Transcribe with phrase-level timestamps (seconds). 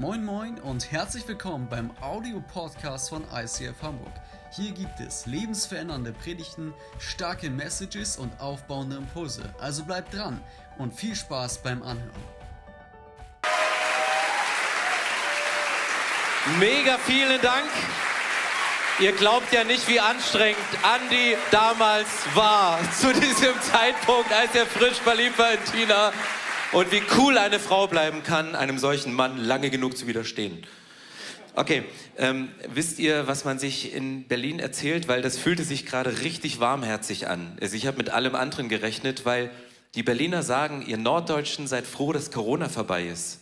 [0.00, 4.14] Moin Moin und herzlich willkommen beim Audio-Podcast von ICF Hamburg.
[4.50, 9.42] Hier gibt es lebensverändernde Predigten, starke Messages und aufbauende Impulse.
[9.60, 10.40] Also bleibt dran
[10.78, 12.24] und viel Spaß beim Anhören.
[16.58, 17.68] Mega vielen Dank.
[19.00, 24.98] Ihr glaubt ja nicht, wie anstrengend Andy damals war zu diesem Zeitpunkt, als er frisch
[24.98, 26.10] verliebt war in Tina.
[26.72, 30.64] Und wie cool eine Frau bleiben kann, einem solchen Mann lange genug zu widerstehen.
[31.56, 31.82] Okay,
[32.16, 35.08] ähm, wisst ihr, was man sich in Berlin erzählt?
[35.08, 37.58] Weil das fühlte sich gerade richtig warmherzig an.
[37.60, 39.50] Also ich habe mit allem anderen gerechnet, weil
[39.96, 43.40] die Berliner sagen, ihr Norddeutschen seid froh, dass Corona vorbei ist.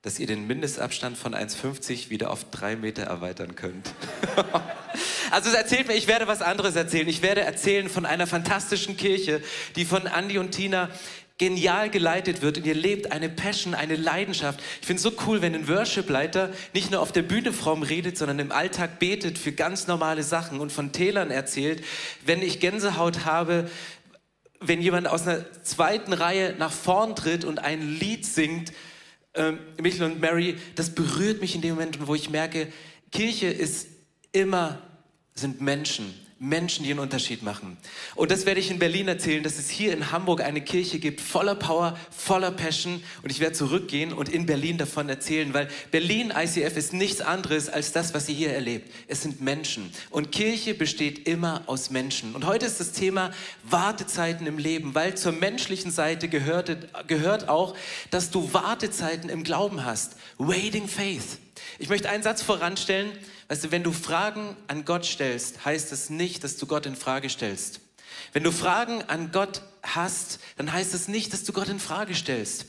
[0.00, 3.92] Dass ihr den Mindestabstand von 1,50 wieder auf drei Meter erweitern könnt.
[5.30, 7.06] also erzählt mir, ich werde was anderes erzählen.
[7.06, 9.42] Ich werde erzählen von einer fantastischen Kirche,
[9.74, 10.88] die von Andy und Tina
[11.38, 14.60] genial geleitet wird und ihr lebt eine Passion, eine Leidenschaft.
[14.80, 18.16] Ich finde es so cool, wenn ein Worship-Leiter nicht nur auf der Bühne fromm redet,
[18.16, 21.84] sondern im Alltag betet für ganz normale Sachen und von Tälern erzählt.
[22.24, 23.70] Wenn ich Gänsehaut habe,
[24.60, 28.72] wenn jemand aus einer zweiten Reihe nach vorn tritt und ein Lied singt,
[29.34, 32.72] ähm, Michael und Mary, das berührt mich in dem Moment, wo ich merke,
[33.12, 33.88] Kirche ist
[34.32, 34.78] immer,
[35.34, 36.14] sind Menschen.
[36.38, 37.78] Menschen, die einen Unterschied machen.
[38.14, 41.22] Und das werde ich in Berlin erzählen, dass es hier in Hamburg eine Kirche gibt,
[41.22, 43.02] voller Power, voller Passion.
[43.22, 47.70] Und ich werde zurückgehen und in Berlin davon erzählen, weil Berlin ICF ist nichts anderes
[47.70, 48.92] als das, was ihr hier erlebt.
[49.08, 49.90] Es sind Menschen.
[50.10, 52.34] Und Kirche besteht immer aus Menschen.
[52.34, 53.30] Und heute ist das Thema
[53.64, 56.76] Wartezeiten im Leben, weil zur menschlichen Seite gehört,
[57.06, 57.74] gehört auch,
[58.10, 60.16] dass du Wartezeiten im Glauben hast.
[60.36, 61.38] Waiting Faith.
[61.78, 63.10] Ich möchte einen Satz voranstellen.
[63.48, 66.96] Weißt du, wenn du Fragen an Gott stellst, heißt es nicht, dass du Gott in
[66.96, 67.80] Frage stellst.
[68.32, 72.14] Wenn du Fragen an Gott hast, dann heißt es nicht, dass du Gott in Frage
[72.14, 72.66] stellst.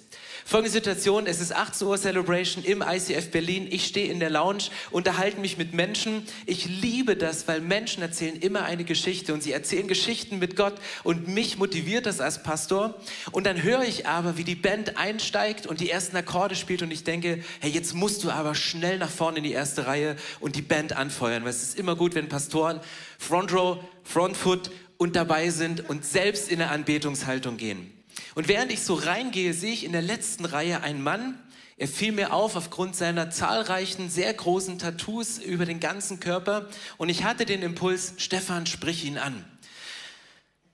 [0.49, 3.67] Folgende Situation, es ist 18 Uhr Celebration im ICF Berlin.
[3.69, 6.25] Ich stehe in der Lounge, unterhalte mich mit Menschen.
[6.45, 10.75] Ich liebe das, weil Menschen erzählen immer eine Geschichte und sie erzählen Geschichten mit Gott
[11.03, 12.95] und mich motiviert das als Pastor.
[13.33, 16.91] Und dann höre ich aber, wie die Band einsteigt und die ersten Akkorde spielt und
[16.91, 20.55] ich denke, hey, jetzt musst du aber schnell nach vorne in die erste Reihe und
[20.55, 22.79] die Band anfeuern, weil es ist immer gut, wenn Pastoren
[23.19, 27.96] Front Row, Front Foot und dabei sind und selbst in eine Anbetungshaltung gehen.
[28.35, 31.39] Und während ich so reingehe, sehe ich in der letzten Reihe einen Mann.
[31.77, 36.67] Er fiel mir auf aufgrund seiner zahlreichen, sehr großen Tattoos über den ganzen Körper.
[36.97, 39.45] Und ich hatte den Impuls, Stefan, sprich ihn an.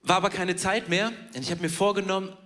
[0.02, 2.36] War aber keine Zeit mehr, denn ich habe mir vorgenommen,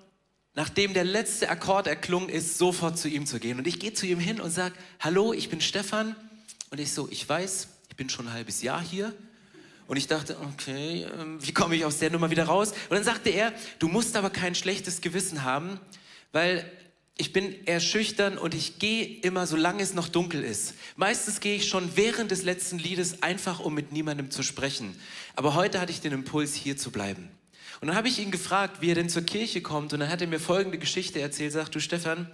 [0.54, 3.58] nachdem der letzte Akkord erklungen ist, sofort zu ihm zu gehen.
[3.58, 6.16] Und ich gehe zu ihm hin und sage, hallo, ich bin Stefan.
[6.70, 9.14] Und ich so, ich weiß, ich bin schon ein halbes Jahr hier.
[9.88, 12.72] Und ich dachte, okay, ähm, wie komme ich aus der Nummer wieder raus?
[12.91, 15.81] Und dann sagte er, du musst aber kein schlechtes Gewissen haben,
[16.31, 16.71] weil
[17.16, 20.75] ich bin eher schüchtern und ich gehe immer, solange es noch dunkel ist.
[20.94, 24.94] Meistens gehe ich schon während des letzten Liedes einfach, um mit niemandem zu sprechen.
[25.34, 27.31] Aber heute hatte ich den Impuls, hier zu bleiben.
[27.81, 29.94] Und dann habe ich ihn gefragt, wie er denn zur Kirche kommt.
[29.94, 31.53] Und dann hat er mir folgende Geschichte erzählt.
[31.53, 32.31] Sagt, du Stefan,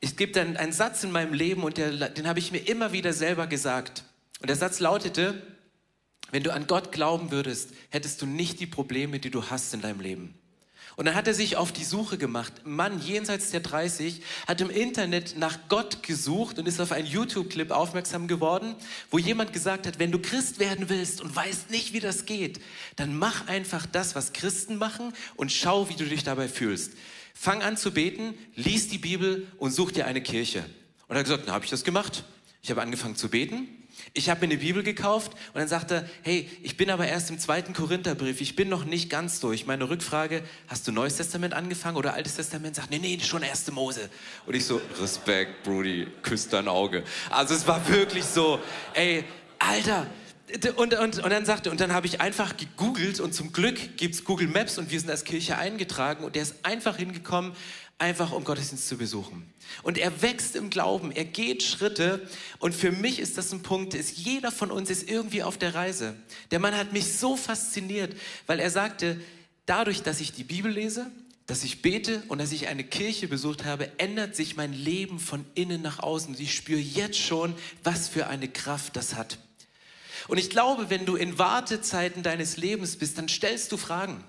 [0.00, 2.92] es gibt einen, einen Satz in meinem Leben und der, den habe ich mir immer
[2.92, 4.04] wieder selber gesagt.
[4.40, 5.42] Und der Satz lautete,
[6.30, 9.80] wenn du an Gott glauben würdest, hättest du nicht die Probleme, die du hast in
[9.80, 10.34] deinem Leben.
[10.96, 12.54] Und dann hat er sich auf die Suche gemacht.
[12.64, 17.06] Ein Mann jenseits der 30 hat im Internet nach Gott gesucht und ist auf einen
[17.06, 18.74] YouTube-Clip aufmerksam geworden,
[19.10, 22.60] wo jemand gesagt hat, wenn du Christ werden willst und weißt nicht, wie das geht,
[22.96, 26.92] dann mach einfach das, was Christen machen und schau, wie du dich dabei fühlst.
[27.34, 30.64] Fang an zu beten, lies die Bibel und such dir eine Kirche.
[31.08, 32.24] Und er hat gesagt, na, habe ich das gemacht.
[32.62, 33.68] Ich habe angefangen zu beten
[34.14, 37.38] ich habe mir eine Bibel gekauft und dann sagte hey, ich bin aber erst im
[37.38, 39.66] zweiten Korintherbrief, ich bin noch nicht ganz durch.
[39.66, 42.76] Meine Rückfrage, hast du Neues Testament angefangen oder Altes Testament?
[42.76, 44.08] Sagt, nee, nee, schon erste Mose.
[44.46, 47.04] Und ich so, Respekt, Brody, küsst dein Auge.
[47.30, 48.60] Also es war wirklich so,
[48.94, 49.24] ey,
[49.58, 50.06] Alter,
[50.76, 54.14] und, und, und dann sagte, und dann habe ich einfach gegoogelt und zum Glück gibt
[54.14, 57.52] es Google Maps und wir sind als Kirche eingetragen und der ist einfach hingekommen,
[57.98, 59.50] einfach um Gottesdienst zu besuchen.
[59.82, 62.28] Und er wächst im Glauben, er geht Schritte
[62.58, 65.74] und für mich ist das ein Punkt, ist jeder von uns ist irgendwie auf der
[65.74, 66.14] Reise.
[66.50, 68.14] Der Mann hat mich so fasziniert,
[68.46, 69.20] weil er sagte,
[69.64, 71.10] dadurch, dass ich die Bibel lese,
[71.46, 75.44] dass ich bete und dass ich eine Kirche besucht habe, ändert sich mein Leben von
[75.54, 76.34] innen nach außen.
[76.34, 77.54] Und ich spüre jetzt schon,
[77.84, 79.38] was für eine Kraft das hat.
[80.28, 84.24] Und ich glaube, wenn du in Wartezeiten deines Lebens bist, dann stellst du Fragen.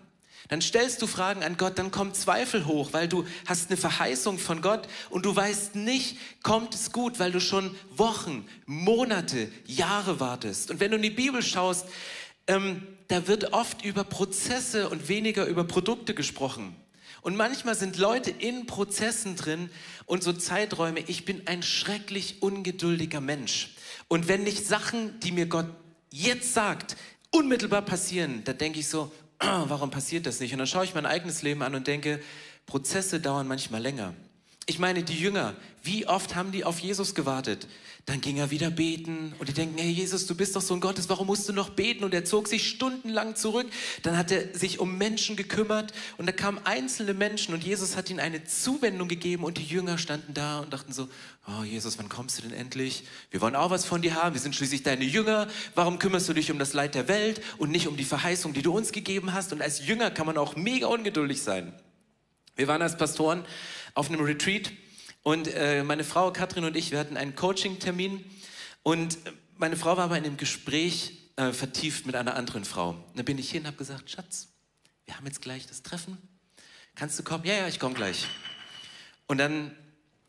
[0.48, 4.40] Dann stellst du Fragen an Gott, dann kommt Zweifel hoch, weil du hast eine Verheißung
[4.40, 10.20] von Gott und du weißt nicht, kommt es gut, weil du schon Wochen, Monate, Jahre
[10.20, 10.72] wartest.
[10.72, 11.86] Und wenn du in die Bibel schaust,
[12.48, 16.76] ähm, da wird oft über Prozesse und weniger über Produkte gesprochen.
[17.22, 19.70] Und manchmal sind Leute in Prozessen drin
[20.06, 21.02] und so Zeiträume.
[21.08, 23.76] Ich bin ein schrecklich ungeduldiger Mensch.
[24.08, 25.68] Und wenn nicht Sachen, die mir Gott
[26.10, 26.96] jetzt sagt,
[27.32, 30.54] unmittelbar passieren, dann denke ich so, warum passiert das nicht?
[30.54, 32.22] Und dann schaue ich mein eigenes Leben an und denke,
[32.66, 34.14] Prozesse dauern manchmal länger.
[34.70, 37.68] Ich meine, die Jünger, wie oft haben die auf Jesus gewartet?
[38.06, 40.82] Dann ging er wieder beten und die denken, hey Jesus, du bist doch so ein
[40.82, 42.04] Gottes, warum musst du noch beten?
[42.04, 43.68] Und er zog sich stundenlang zurück.
[44.04, 48.10] Dann hat er sich um Menschen gekümmert und da kamen einzelne Menschen und Jesus hat
[48.10, 51.08] ihnen eine Zuwendung gegeben und die Jünger standen da und dachten so,
[51.48, 53.06] oh Jesus, wann kommst du denn endlich?
[53.32, 55.48] Wir wollen auch was von dir haben, wir sind schließlich deine Jünger.
[55.76, 58.62] Warum kümmerst du dich um das Leid der Welt und nicht um die Verheißung, die
[58.62, 59.54] du uns gegeben hast?
[59.54, 61.74] Und als Jünger kann man auch mega ungeduldig sein.
[62.58, 63.46] Wir waren als Pastoren
[63.94, 64.72] auf einem Retreat
[65.22, 68.26] und äh, meine Frau Katrin und ich, wir hatten einen Coaching-Termin
[68.82, 69.20] und
[69.58, 72.90] meine Frau war aber in einem Gespräch äh, vertieft mit einer anderen Frau.
[72.90, 74.48] Und da bin ich hin und habe gesagt, Schatz,
[75.06, 76.18] wir haben jetzt gleich das Treffen.
[76.96, 77.46] Kannst du kommen?
[77.46, 78.26] Ja, ja, ich komme gleich.
[79.28, 79.76] Und dann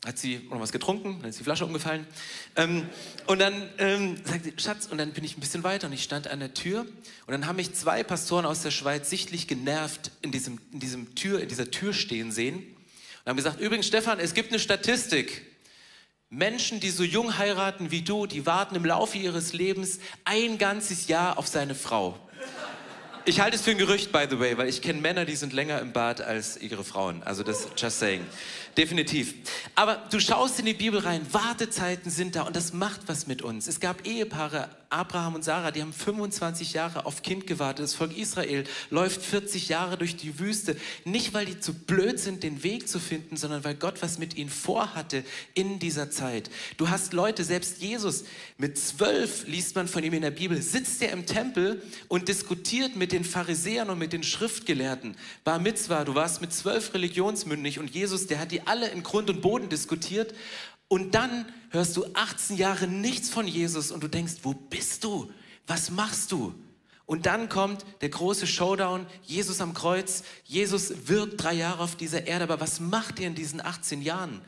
[0.05, 2.07] hat sie noch was getrunken, dann ist die Flasche umgefallen.
[2.55, 2.87] Ähm,
[3.27, 6.03] und dann ähm, sagt sie, Schatz, und dann bin ich ein bisschen weiter und ich
[6.03, 10.11] stand an der Tür und dann haben mich zwei Pastoren aus der Schweiz sichtlich genervt
[10.21, 14.19] in, diesem, in, diesem Tür, in dieser Tür stehen sehen und haben gesagt, übrigens Stefan,
[14.19, 15.45] es gibt eine Statistik.
[16.29, 21.07] Menschen, die so jung heiraten wie du, die warten im Laufe ihres Lebens ein ganzes
[21.07, 22.19] Jahr auf seine Frau.
[23.29, 25.53] Ich halte es für ein Gerücht, by the way, weil ich kenne Männer, die sind
[25.53, 27.21] länger im Bad als ihre Frauen.
[27.21, 28.25] Also das just saying.
[28.75, 29.35] Definitiv.
[29.75, 33.43] Aber du schaust in die Bibel rein, Wartezeiten sind da und das macht was mit
[33.43, 33.67] uns.
[33.67, 37.83] Es gab Ehepaare, Abraham und Sarah, die haben 25 Jahre auf Kind gewartet.
[37.83, 40.75] Das Volk Israel läuft 40 Jahre durch die Wüste.
[41.05, 44.35] Nicht, weil die zu blöd sind, den Weg zu finden, sondern weil Gott was mit
[44.35, 46.49] ihnen vorhatte in dieser Zeit.
[46.77, 48.23] Du hast Leute, selbst Jesus,
[48.57, 52.95] mit zwölf liest man von ihm in der Bibel, sitzt er im Tempel und diskutiert
[52.95, 55.15] mit den Pharisäern und mit den Schriftgelehrten.
[55.43, 59.29] Bar Mitzvah, du warst mit zwölf religionsmündig und Jesus, der hat die alle in Grund
[59.29, 60.33] und Boden diskutiert.
[60.89, 65.31] Und dann hörst du 18 Jahre nichts von Jesus und du denkst, wo bist du?
[65.67, 66.53] Was machst du?
[67.05, 70.23] Und dann kommt der große Showdown, Jesus am Kreuz.
[70.45, 74.41] Jesus wirkt drei Jahre auf dieser Erde, aber was macht er in diesen 18 Jahren?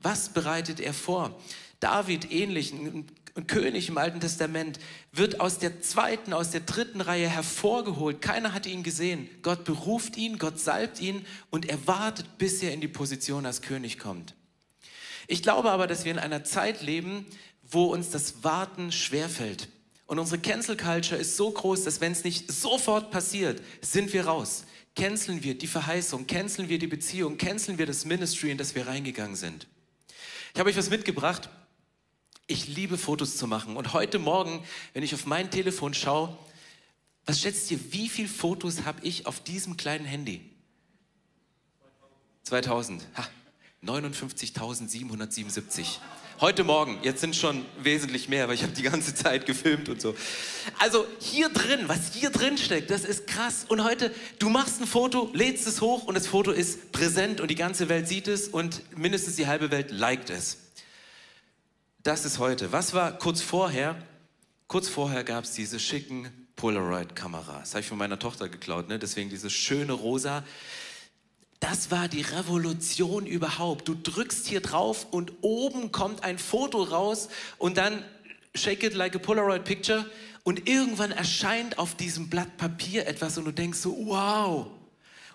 [0.00, 1.38] Was bereitet er vor?
[1.78, 4.78] David ähnlich, ein, ein König im Alten Testament,
[5.12, 8.22] wird aus der zweiten, aus der dritten Reihe hervorgeholt.
[8.22, 9.28] Keiner hat ihn gesehen.
[9.42, 13.60] Gott beruft ihn, Gott salbt ihn und er wartet, bis er in die Position als
[13.60, 14.34] König kommt.
[15.26, 17.26] Ich glaube aber, dass wir in einer Zeit leben,
[17.62, 19.68] wo uns das Warten schwerfällt.
[20.06, 24.26] Und unsere Cancel Culture ist so groß, dass wenn es nicht sofort passiert, sind wir
[24.26, 24.64] raus.
[24.94, 28.86] Canceln wir die Verheißung, canceln wir die Beziehung, canceln wir das Ministry, in das wir
[28.86, 29.66] reingegangen sind.
[30.52, 31.48] Ich habe euch was mitgebracht.
[32.46, 33.76] Ich liebe Fotos zu machen.
[33.76, 36.36] Und heute Morgen, wenn ich auf mein Telefon schaue,
[37.24, 40.42] was schätzt ihr, wie viele Fotos habe ich auf diesem kleinen Handy?
[42.42, 43.06] 2000.
[43.16, 43.28] Ha,
[43.84, 45.98] 59.777.
[46.40, 50.00] Heute Morgen, jetzt sind schon wesentlich mehr, weil ich habe die ganze Zeit gefilmt und
[50.00, 50.14] so.
[50.78, 53.66] Also hier drin, was hier drin steckt, das ist krass.
[53.68, 57.50] Und heute, du machst ein Foto, lädst es hoch und das Foto ist präsent und
[57.50, 60.58] die ganze Welt sieht es und mindestens die halbe Welt liked es.
[62.04, 62.70] Das ist heute.
[62.70, 64.00] Was war kurz vorher?
[64.68, 67.62] Kurz vorher gab es diese schicken Polaroid-Kameras.
[67.62, 69.00] Das habe ich von meiner Tochter geklaut, ne?
[69.00, 70.44] deswegen dieses schöne Rosa.
[71.62, 73.86] Das war die Revolution überhaupt.
[73.86, 78.04] Du drückst hier drauf und oben kommt ein Foto raus und dann
[78.52, 80.04] shake it like a Polaroid picture
[80.42, 84.66] und irgendwann erscheint auf diesem Blatt Papier etwas und du denkst so, wow.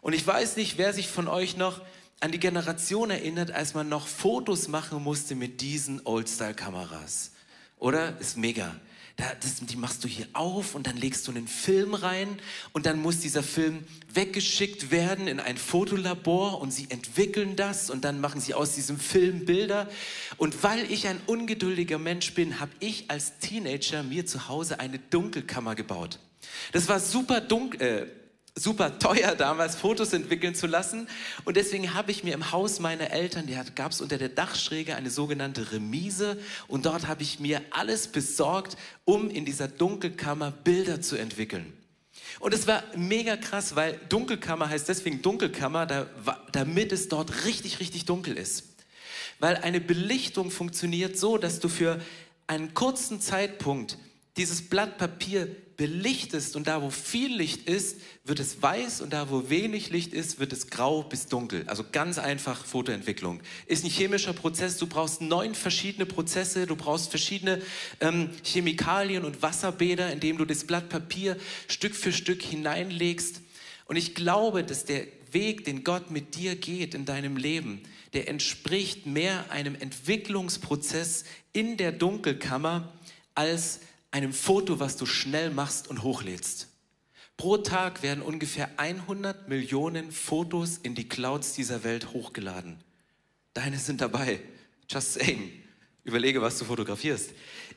[0.01, 1.81] Und ich weiß nicht, wer sich von euch noch
[2.19, 7.31] an die Generation erinnert, als man noch Fotos machen musste mit diesen Old-Style-Kameras.
[7.79, 8.19] Oder?
[8.19, 8.75] Ist mega.
[9.17, 12.39] Das, die machst du hier auf und dann legst du einen Film rein
[12.71, 13.83] und dann muss dieser Film
[14.13, 18.99] weggeschickt werden in ein Fotolabor und sie entwickeln das und dann machen sie aus diesem
[18.99, 19.89] Film Bilder.
[20.37, 24.99] Und weil ich ein ungeduldiger Mensch bin, habe ich als Teenager mir zu Hause eine
[24.99, 26.19] Dunkelkammer gebaut.
[26.71, 27.81] Das war super dunkel.
[27.81, 28.16] Äh,
[28.57, 31.07] super teuer damals, Fotos entwickeln zu lassen.
[31.45, 34.95] Und deswegen habe ich mir im Haus meiner Eltern, die gab es unter der Dachschräge
[34.95, 36.37] eine sogenannte Remise.
[36.67, 41.71] Und dort habe ich mir alles besorgt, um in dieser Dunkelkammer Bilder zu entwickeln.
[42.39, 46.07] Und es war mega krass, weil Dunkelkammer heißt deswegen Dunkelkammer, da,
[46.51, 48.65] damit es dort richtig, richtig dunkel ist.
[49.39, 51.99] Weil eine Belichtung funktioniert so, dass du für
[52.47, 53.97] einen kurzen Zeitpunkt
[54.37, 59.29] dieses Blatt Papier belichtest und da, wo viel Licht ist, wird es weiß und da,
[59.29, 61.63] wo wenig Licht ist, wird es grau bis dunkel.
[61.67, 63.41] Also ganz einfach Fotoentwicklung.
[63.67, 64.77] Ist ein chemischer Prozess.
[64.77, 66.65] Du brauchst neun verschiedene Prozesse.
[66.65, 67.61] Du brauchst verschiedene
[67.99, 73.41] ähm, Chemikalien und Wasserbäder, in dem du das Blatt Papier Stück für Stück hineinlegst.
[73.85, 78.27] Und ich glaube, dass der Weg, den Gott mit dir geht in deinem Leben, der
[78.27, 82.93] entspricht mehr einem Entwicklungsprozess in der Dunkelkammer
[83.35, 86.67] als einem Foto, was du schnell machst und hochlädst.
[87.37, 92.77] Pro Tag werden ungefähr 100 Millionen Fotos in die Clouds dieser Welt hochgeladen.
[93.53, 94.39] Deine sind dabei.
[94.89, 95.51] Just saying.
[96.03, 97.31] Überlege, was du fotografierst.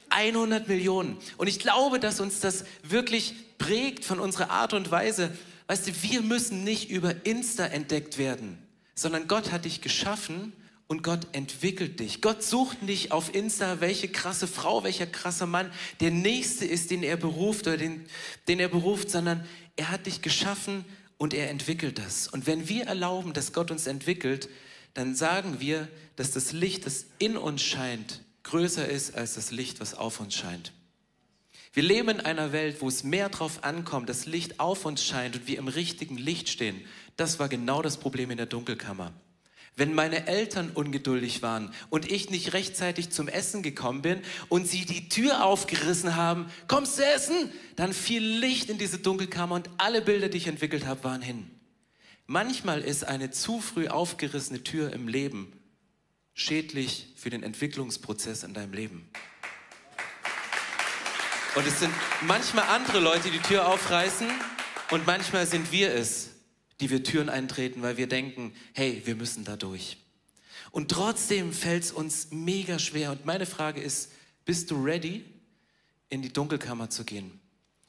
[0.09, 1.19] 100 Millionen.
[1.37, 5.37] Und ich glaube, dass uns das wirklich prägt von unserer Art und Weise.
[5.67, 8.59] Weißt du, wir müssen nicht über Insta entdeckt werden,
[8.95, 10.53] sondern Gott hat dich geschaffen
[10.91, 12.21] und Gott entwickelt dich.
[12.21, 15.71] Gott sucht nicht auf Insta, welche krasse Frau, welcher krasse Mann
[16.01, 18.05] der Nächste ist, den er beruft oder den,
[18.49, 20.85] den er beruft, sondern er hat dich geschaffen
[21.17, 22.27] und er entwickelt das.
[22.27, 24.49] Und wenn wir erlauben, dass Gott uns entwickelt,
[24.93, 29.79] dann sagen wir, dass das Licht, das in uns scheint, größer ist als das Licht,
[29.79, 30.73] was auf uns scheint.
[31.73, 35.37] Wir leben in einer Welt, wo es mehr darauf ankommt, dass Licht auf uns scheint
[35.37, 36.81] und wir im richtigen Licht stehen.
[37.17, 39.13] Das war genau das Problem in der Dunkelkammer.
[39.81, 44.21] Wenn meine Eltern ungeduldig waren und ich nicht rechtzeitig zum Essen gekommen bin
[44.51, 47.51] und sie die Tür aufgerissen haben, kommst du essen?
[47.77, 51.51] Dann fiel Licht in diese Dunkelkammer und alle Bilder, die ich entwickelt habe, waren hin.
[52.27, 55.51] Manchmal ist eine zu früh aufgerissene Tür im Leben
[56.35, 59.09] schädlich für den Entwicklungsprozess in deinem Leben.
[61.55, 61.95] Und es sind
[62.27, 64.29] manchmal andere Leute, die die Tür aufreißen
[64.91, 66.30] und manchmal sind wir es,
[66.81, 69.99] die wir Türen eintreten, weil wir denken, hey, wir müssen da durch.
[70.71, 73.13] Und trotzdem fällt es uns mega schwer.
[73.13, 74.13] Und meine Frage ist,
[74.45, 75.25] bist du ready,
[76.09, 77.39] in die Dunkelkammer zu gehen,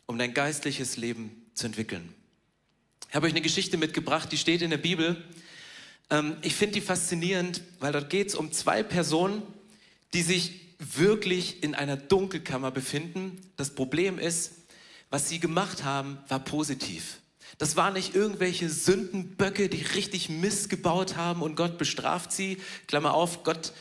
[0.06, 2.14] um dein geistliches Leben zu entwickeln?
[3.10, 5.24] Ich habe euch eine Geschichte mitgebracht, die steht in der Bibel.
[6.10, 9.42] Ähm, ich finde die faszinierend, weil dort geht es um zwei Personen,
[10.14, 13.40] die sich wirklich in einer Dunkelkammer befinden.
[13.56, 14.54] Das Problem ist,
[15.10, 17.21] was sie gemacht haben, war positiv.
[17.62, 22.58] Das waren nicht irgendwelche Sündenböcke, die richtig Mist gebaut haben und Gott bestraft sie.
[22.88, 23.74] Klammer auf, Gott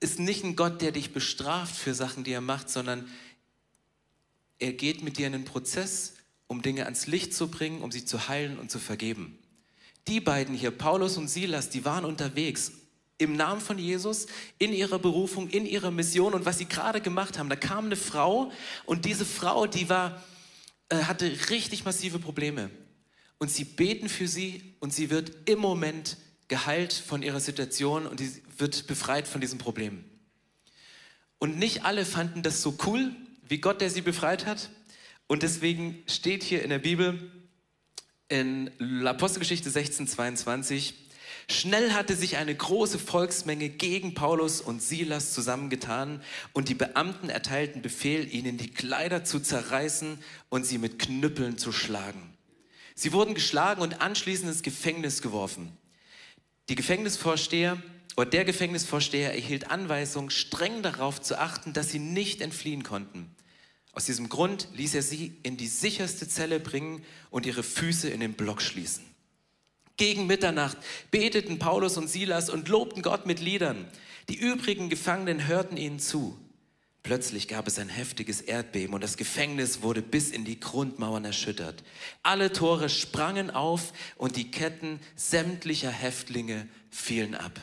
[0.00, 3.08] ist nicht ein Gott, der dich bestraft für Sachen, die er macht, sondern
[4.58, 8.04] er geht mit dir in einen Prozess, um Dinge ans Licht zu bringen, um sie
[8.04, 9.38] zu heilen und zu vergeben.
[10.06, 12.72] Die beiden hier, Paulus und Silas, die waren unterwegs
[13.16, 14.26] im Namen von Jesus,
[14.58, 17.48] in ihrer Berufung, in ihrer Mission und was sie gerade gemacht haben.
[17.48, 18.52] Da kam eine Frau
[18.84, 20.22] und diese Frau, die war
[20.90, 22.70] hatte richtig massive Probleme.
[23.38, 26.16] Und sie beten für sie und sie wird im Moment
[26.48, 30.04] geheilt von ihrer Situation und sie wird befreit von diesem Problem.
[31.38, 33.14] Und nicht alle fanden das so cool,
[33.46, 34.70] wie Gott, der sie befreit hat.
[35.26, 37.30] Und deswegen steht hier in der Bibel
[38.28, 38.70] in
[39.06, 41.07] Apostelgeschichte 16, 22,
[41.50, 47.80] Schnell hatte sich eine große Volksmenge gegen Paulus und Silas zusammengetan und die Beamten erteilten
[47.80, 50.18] Befehl, ihnen die Kleider zu zerreißen
[50.50, 52.34] und sie mit Knüppeln zu schlagen.
[52.94, 55.72] Sie wurden geschlagen und anschließend ins Gefängnis geworfen.
[56.68, 57.82] Die Gefängnisvorsteher
[58.16, 63.34] oder der Gefängnisvorsteher erhielt Anweisung, streng darauf zu achten, dass sie nicht entfliehen konnten.
[63.92, 68.20] Aus diesem Grund ließ er sie in die sicherste Zelle bringen und ihre Füße in
[68.20, 69.07] den Block schließen.
[69.98, 70.78] Gegen Mitternacht
[71.10, 73.86] beteten Paulus und Silas und lobten Gott mit Liedern.
[74.28, 76.38] Die übrigen Gefangenen hörten ihnen zu.
[77.02, 81.82] Plötzlich gab es ein heftiges Erdbeben und das Gefängnis wurde bis in die Grundmauern erschüttert.
[82.22, 87.60] Alle Tore sprangen auf und die Ketten sämtlicher Häftlinge fielen ab.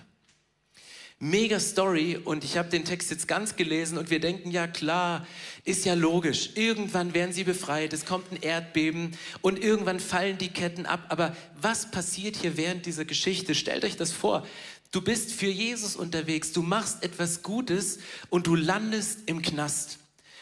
[1.19, 5.25] Mega Story und ich habe den Text jetzt ganz gelesen und wir denken, ja klar,
[5.63, 10.49] ist ja logisch, irgendwann werden sie befreit, es kommt ein Erdbeben und irgendwann fallen die
[10.49, 11.05] Ketten ab.
[11.07, 13.55] Aber was passiert hier während dieser Geschichte?
[13.55, 14.45] Stellt euch das vor.
[14.91, 19.99] Du bist für Jesus unterwegs, du machst etwas Gutes und du landest im Knast.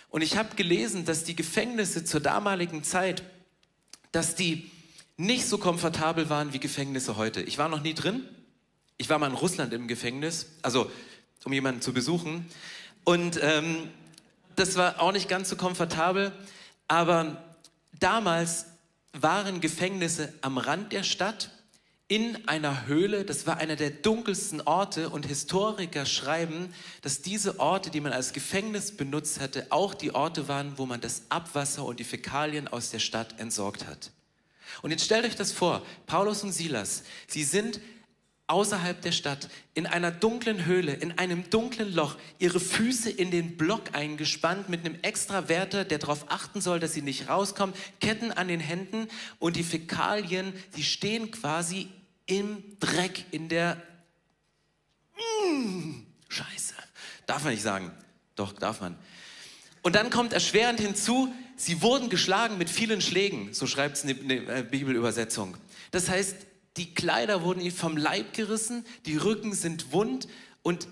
[0.10, 3.24] Und ich habe gelesen, dass die Gefängnisse zur damaligen Zeit,
[4.12, 4.72] dass die
[5.18, 7.42] nicht so komfortabel waren wie Gefängnisse heute.
[7.44, 8.26] Ich war noch nie drin,
[9.04, 10.90] ich war mal in Russland im Gefängnis, also
[11.44, 12.46] um jemanden zu besuchen.
[13.04, 13.90] Und ähm,
[14.56, 16.32] das war auch nicht ganz so komfortabel,
[16.88, 17.44] aber
[18.00, 18.68] damals
[19.12, 21.52] waren Gefängnisse am Rand der Stadt
[22.08, 23.26] in einer Höhle.
[23.26, 28.32] Das war einer der dunkelsten Orte und Historiker schreiben, dass diese Orte, die man als
[28.32, 32.90] Gefängnis benutzt hatte, auch die Orte waren, wo man das Abwasser und die Fäkalien aus
[32.90, 34.12] der Stadt entsorgt hat.
[34.82, 37.82] Und jetzt stellt euch das vor, Paulus und Silas, sie sind
[38.54, 43.58] außerhalb der Stadt, in einer dunklen Höhle, in einem dunklen Loch, ihre Füße in den
[43.58, 48.32] Block eingespannt mit einem extra Wärter, der darauf achten soll, dass sie nicht rauskommen, Ketten
[48.32, 49.08] an den Händen
[49.40, 51.90] und die Fäkalien, die stehen quasi
[52.28, 53.82] im Dreck, in der
[55.16, 56.76] mmh, Scheiße.
[57.26, 57.92] Darf man nicht sagen.
[58.36, 58.96] Doch, darf man.
[59.82, 64.14] Und dann kommt erschwerend hinzu, sie wurden geschlagen mit vielen Schlägen, so schreibt es eine,
[64.14, 65.58] eine Bibelübersetzung.
[65.90, 66.36] Das heißt,
[66.78, 70.28] die Kleider wurden ihm vom Leib gerissen, die Rücken sind wund
[70.64, 70.88] und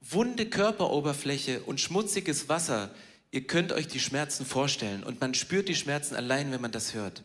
[0.00, 2.90] wunde Körperoberfläche und schmutziges Wasser.
[3.30, 6.94] Ihr könnt euch die Schmerzen vorstellen und man spürt die Schmerzen allein, wenn man das
[6.94, 7.22] hört.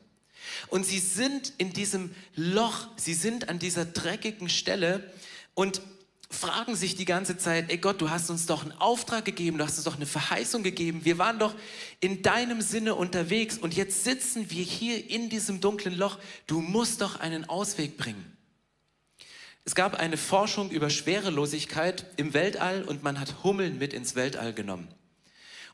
[0.68, 5.12] Und sie sind in diesem Loch, sie sind an dieser dreckigen Stelle
[5.54, 5.82] und
[6.30, 9.64] fragen sich die ganze Zeit, ey Gott, du hast uns doch einen Auftrag gegeben, du
[9.64, 11.54] hast uns doch eine Verheißung gegeben, wir waren doch
[12.00, 16.18] in deinem Sinne unterwegs und jetzt sitzen wir hier in diesem dunklen Loch,
[16.48, 18.36] du musst doch einen Ausweg bringen.
[19.66, 24.54] Es gab eine Forschung über Schwerelosigkeit im Weltall und man hat Hummeln mit ins Weltall
[24.54, 24.88] genommen.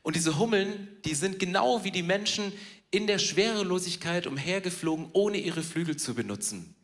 [0.02, 2.52] Und diese Hummeln, die sind genau wie die Menschen
[2.90, 6.74] in der Schwerelosigkeit umhergeflogen, ohne ihre Flügel zu benutzen.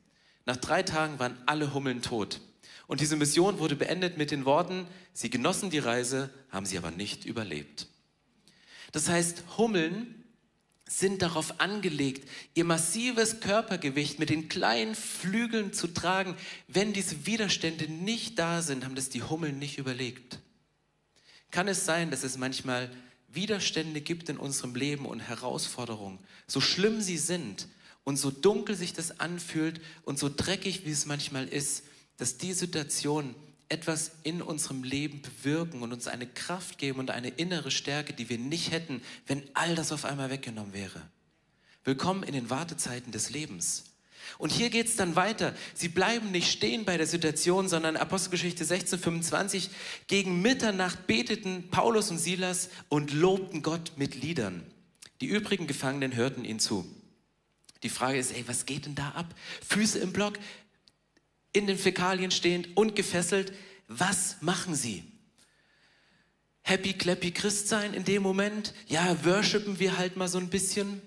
[0.47, 2.41] Nach drei Tagen waren alle Hummeln tot.
[2.87, 6.91] Und diese Mission wurde beendet mit den Worten, sie genossen die Reise, haben sie aber
[6.91, 7.89] nicht überlebt.
[8.93, 10.25] Das heißt, Hummeln
[10.89, 16.35] sind darauf angelegt, ihr massives Körpergewicht mit den kleinen Flügeln zu tragen.
[16.67, 20.39] Wenn diese Widerstände nicht da sind, haben das die Hummeln nicht überlebt.
[21.51, 22.91] Kann es sein, dass es manchmal
[23.29, 27.69] Widerstände gibt in unserem Leben und Herausforderungen, so schlimm sie sind
[28.05, 31.85] und so dunkel sich das anfühlt und so dreckig, wie es manchmal ist,
[32.19, 33.35] dass die Situationen
[33.69, 38.29] etwas in unserem Leben bewirken und uns eine Kraft geben und eine innere Stärke, die
[38.29, 41.03] wir nicht hätten, wenn all das auf einmal weggenommen wäre.
[41.85, 43.85] Willkommen in den Wartezeiten des Lebens.
[44.37, 45.55] Und hier geht es dann weiter.
[45.75, 49.71] Sie bleiben nicht stehen bei der Situation, sondern Apostelgeschichte 16, 25,
[50.07, 54.67] gegen Mitternacht beteten Paulus und Silas und lobten Gott mit Liedern.
[55.21, 56.87] Die übrigen Gefangenen hörten ihnen zu.
[57.83, 59.35] Die Frage ist, ey, was geht denn da ab?
[59.67, 60.39] Füße im Block,
[61.59, 63.53] in den Fäkalien stehend und gefesselt.
[63.89, 65.05] Was machen sie?
[66.63, 68.75] Happy, clappy Christ sein in dem Moment?
[68.87, 71.01] Ja, worshipen wir halt mal so ein bisschen.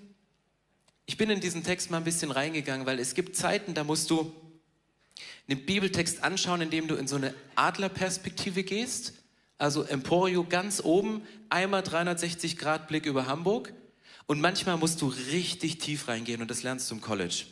[1.06, 4.10] Ich bin in diesen Text mal ein bisschen reingegangen, weil es gibt Zeiten, da musst
[4.10, 4.34] du
[5.48, 9.14] einen Bibeltext anschauen, indem du in so eine Adlerperspektive gehst.
[9.58, 13.72] Also Emporio ganz oben, einmal 360 Grad Blick über Hamburg.
[14.26, 17.44] Und manchmal musst du richtig tief reingehen und das lernst du im College.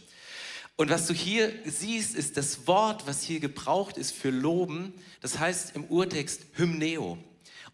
[0.81, 4.95] Und was du hier siehst, ist das Wort, was hier gebraucht ist für loben.
[5.21, 7.19] Das heißt im Urtext Hymneo.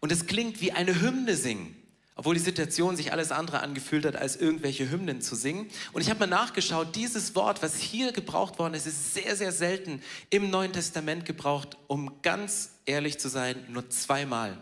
[0.01, 1.73] Und es klingt wie eine Hymne singen,
[2.15, 5.67] obwohl die Situation sich alles andere angefühlt hat, als irgendwelche Hymnen zu singen.
[5.93, 9.53] Und ich habe mal nachgeschaut, dieses Wort, was hier gebraucht worden ist, ist sehr, sehr
[9.53, 14.57] selten im Neuen Testament gebraucht, um ganz ehrlich zu sein, nur zweimal.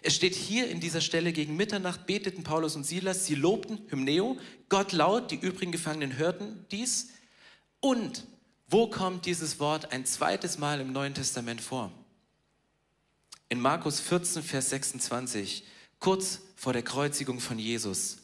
[0.00, 4.38] Es steht hier in dieser Stelle, gegen Mitternacht beteten Paulus und Silas, sie lobten Hymneo,
[4.70, 7.10] Gott laut, die übrigen Gefangenen hörten dies.
[7.84, 8.26] Und
[8.66, 11.92] wo kommt dieses Wort ein zweites Mal im Neuen Testament vor?
[13.50, 15.64] In Markus 14, Vers 26,
[15.98, 18.20] kurz vor der Kreuzigung von Jesus.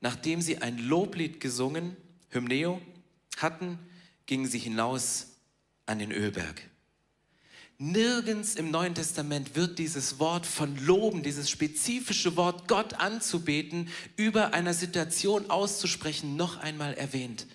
[0.00, 1.94] Nachdem sie ein Loblied gesungen,
[2.30, 2.80] Hymneo,
[3.36, 3.78] hatten,
[4.24, 5.26] gingen sie hinaus
[5.84, 6.62] an den Ölberg.
[7.76, 14.54] Nirgends im Neuen Testament wird dieses Wort von Loben, dieses spezifische Wort Gott anzubeten, über
[14.54, 17.46] einer Situation auszusprechen, noch einmal erwähnt.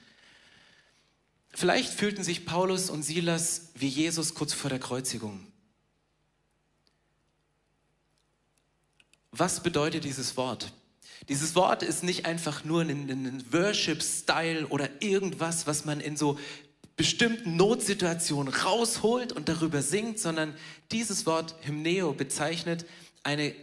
[1.60, 5.40] Vielleicht fühlten sich Paulus und Silas wie Jesus kurz vor der Kreuzigung.
[9.32, 10.72] Was bedeutet dieses Wort?
[11.30, 16.38] Dieses Wort ist nicht einfach nur ein, ein Worship-Style oder irgendwas, was man in so
[16.96, 20.54] bestimmten Notsituationen rausholt und darüber singt, sondern
[20.92, 22.86] dieses Wort Hymneo bezeichnet
[23.24, 23.56] eine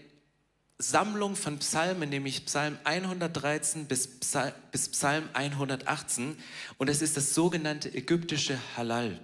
[0.79, 6.37] Sammlung von Psalmen, nämlich Psalm 113 bis Psalm 118.
[6.79, 9.21] Und es ist das sogenannte ägyptische Halal.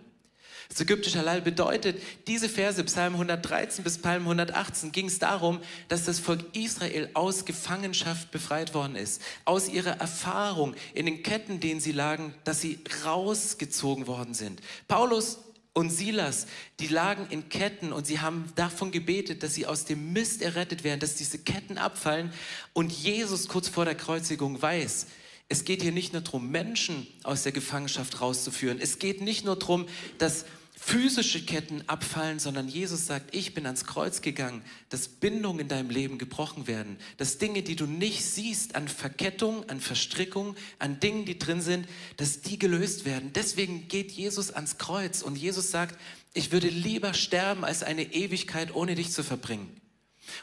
[0.68, 5.58] Das ägyptische Halal bedeutet, diese Verse, Psalm 113 bis Psalm 118, ging es darum,
[5.88, 9.20] dass das Volk Israel aus Gefangenschaft befreit worden ist.
[9.44, 14.60] Aus ihrer Erfahrung in den Ketten, denen sie lagen, dass sie rausgezogen worden sind.
[14.86, 15.38] Paulus
[15.72, 16.46] und Silas,
[16.80, 20.82] die lagen in Ketten und sie haben davon gebetet, dass sie aus dem Mist errettet
[20.82, 22.32] werden, dass diese Ketten abfallen.
[22.72, 25.06] Und Jesus kurz vor der Kreuzigung weiß,
[25.48, 28.78] es geht hier nicht nur darum, Menschen aus der Gefangenschaft rauszuführen.
[28.80, 29.86] Es geht nicht nur darum,
[30.18, 30.44] dass
[30.82, 35.90] physische Ketten abfallen, sondern Jesus sagt, ich bin ans Kreuz gegangen, dass Bindungen in deinem
[35.90, 41.26] Leben gebrochen werden, dass Dinge, die du nicht siehst, an Verkettung, an Verstrickung, an Dingen,
[41.26, 43.30] die drin sind, dass die gelöst werden.
[43.34, 46.00] Deswegen geht Jesus ans Kreuz und Jesus sagt,
[46.32, 49.68] ich würde lieber sterben, als eine Ewigkeit ohne dich zu verbringen.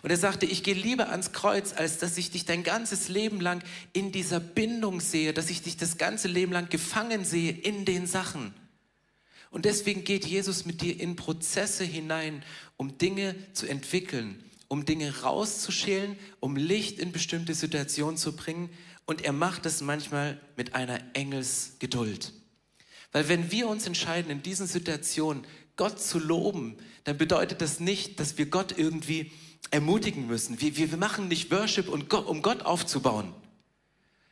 [0.03, 3.41] Und er sagte, ich gehe lieber ans Kreuz, als dass ich dich dein ganzes Leben
[3.41, 7.85] lang in dieser Bindung sehe, dass ich dich das ganze Leben lang gefangen sehe in
[7.85, 8.53] den Sachen.
[9.57, 12.43] Und deswegen geht Jesus mit dir in Prozesse hinein,
[12.75, 18.69] um Dinge zu entwickeln, um Dinge rauszuschälen, um Licht in bestimmte Situationen zu bringen.
[19.07, 22.33] Und er macht das manchmal mit einer Engelsgeduld.
[23.11, 25.43] Weil wenn wir uns entscheiden, in diesen Situationen
[25.75, 29.31] Gott zu loben, dann bedeutet das nicht, dass wir Gott irgendwie
[29.71, 30.61] ermutigen müssen.
[30.61, 32.07] Wir, wir, wir machen nicht Worship, um
[32.43, 33.33] Gott aufzubauen,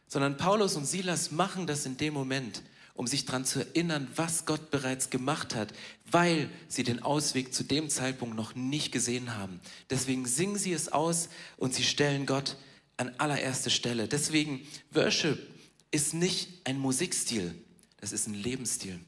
[0.05, 2.61] sondern Paulus und Silas machen das in dem Moment,
[2.95, 5.73] um sich daran zu erinnern, was Gott bereits gemacht hat,
[6.10, 9.60] weil sie den Ausweg zu dem Zeitpunkt noch nicht gesehen haben.
[9.89, 12.58] Deswegen singen sie es aus und sie stellen Gott
[12.97, 14.08] an allererste Stelle.
[14.08, 15.38] Deswegen Worship
[15.91, 17.53] ist nicht ein Musikstil,
[17.97, 18.99] das ist ein Lebensstil.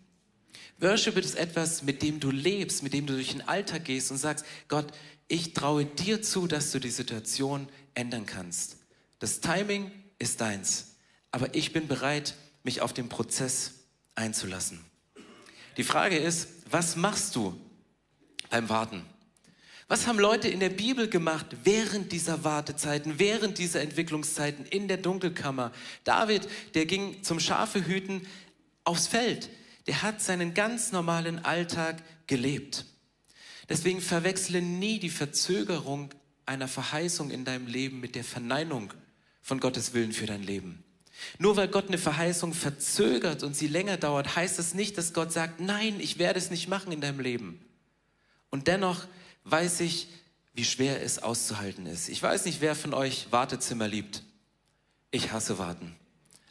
[0.80, 4.18] Worship ist etwas, mit dem du lebst, mit dem du durch den Alltag gehst und
[4.18, 4.88] sagst, Gott,
[5.30, 8.78] ich traue dir zu, dass du die Situation ändern kannst.
[9.20, 10.96] Das Timing ist deins,
[11.32, 12.36] aber ich bin bereit,
[12.68, 13.76] mich auf den Prozess
[14.14, 14.84] einzulassen.
[15.78, 17.58] Die Frage ist, was machst du
[18.50, 19.06] beim Warten?
[19.88, 24.98] Was haben Leute in der Bibel gemacht während dieser Wartezeiten, während dieser Entwicklungszeiten in der
[24.98, 25.72] Dunkelkammer?
[26.04, 28.28] David, der ging zum Schafehüten
[28.84, 29.50] aufs Feld.
[29.88, 32.84] Der hat seinen ganz normalen Alltag gelebt.
[33.70, 36.14] Deswegen verwechsle nie die Verzögerung
[36.46, 38.94] einer Verheißung in deinem Leben mit der Verneinung
[39.42, 40.84] von Gottes Willen für dein Leben.
[41.40, 45.32] Nur weil Gott eine Verheißung verzögert und sie länger dauert, heißt das nicht, dass Gott
[45.32, 47.60] sagt, nein, ich werde es nicht machen in deinem Leben.
[48.50, 49.06] Und dennoch
[49.44, 50.08] weiß ich,
[50.54, 52.10] wie schwer es auszuhalten ist.
[52.10, 54.24] Ich weiß nicht, wer von euch Wartezimmer liebt.
[55.12, 55.96] Ich hasse Warten.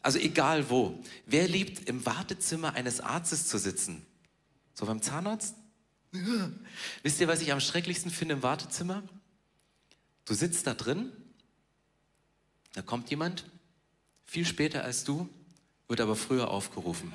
[0.02, 1.02] Also egal wo.
[1.26, 4.06] Wer liebt im Wartezimmer eines Arztes zu sitzen?
[4.74, 5.56] So beim Zahnarzt?
[7.02, 9.02] Wisst ihr, was ich am schrecklichsten finde im Wartezimmer?
[10.24, 11.10] Du sitzt da drin,
[12.74, 13.44] da kommt jemand,
[14.26, 15.28] viel später als du,
[15.88, 17.12] wird aber früher aufgerufen.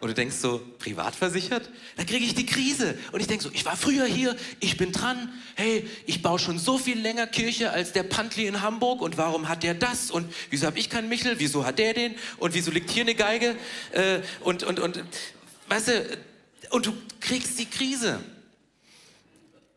[0.00, 1.68] Und du denkst so, privat versichert?
[1.96, 2.96] Da kriege ich die Krise.
[3.10, 5.32] Und ich denke so, ich war früher hier, ich bin dran.
[5.56, 9.02] Hey, ich baue schon so viel länger Kirche als der Pantli in Hamburg.
[9.02, 10.12] Und warum hat der das?
[10.12, 11.40] Und wieso habe ich keinen Michel?
[11.40, 12.14] Wieso hat der den?
[12.38, 13.56] Und wieso liegt hier eine Geige?
[13.90, 15.02] Äh, und, und, und,
[15.68, 16.18] weißt du,
[16.70, 18.20] und du kriegst die Krise.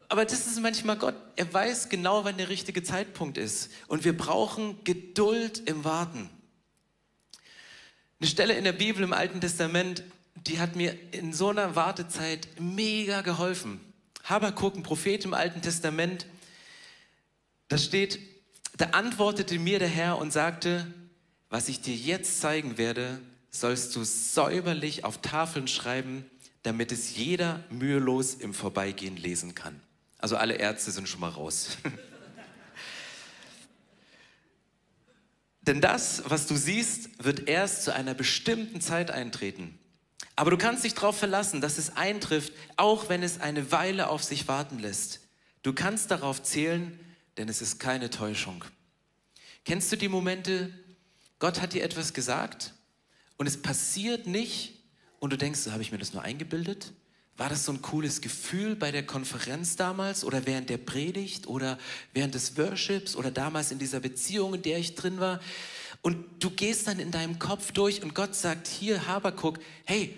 [0.07, 1.15] Aber das ist manchmal Gott.
[1.35, 3.71] Er weiß genau, wann der richtige Zeitpunkt ist.
[3.87, 6.29] Und wir brauchen Geduld im Warten.
[8.21, 10.03] Eine Stelle in der Bibel im Alten Testament,
[10.45, 13.81] die hat mir in so einer Wartezeit mega geholfen.
[14.25, 16.27] Habakuk, ein Prophet im Alten Testament,
[17.67, 18.19] da steht,
[18.77, 20.85] da antwortete mir der Herr und sagte,
[21.49, 26.23] was ich dir jetzt zeigen werde, sollst du säuberlich auf Tafeln schreiben,
[26.61, 29.81] damit es jeder mühelos im Vorbeigehen lesen kann.
[30.19, 31.75] Also alle Ärzte sind schon mal raus.
[35.61, 39.77] Denn das, was du siehst, wird erst zu einer bestimmten Zeit eintreten.
[40.35, 44.23] Aber du kannst dich darauf verlassen, dass es eintrifft, auch wenn es eine Weile auf
[44.23, 45.19] sich warten lässt.
[45.61, 46.99] Du kannst darauf zählen,
[47.37, 48.65] denn es ist keine Täuschung.
[49.63, 50.73] Kennst du die Momente,
[51.37, 52.73] Gott hat dir etwas gesagt
[53.37, 54.79] und es passiert nicht
[55.19, 56.93] und du denkst, so habe ich mir das nur eingebildet?
[57.41, 61.79] War das so ein cooles Gefühl bei der Konferenz damals oder während der Predigt oder
[62.13, 65.39] während des Worships oder damals in dieser Beziehung, in der ich drin war?
[66.03, 70.15] Und du gehst dann in deinem Kopf durch und Gott sagt hier, Habakuk, hey,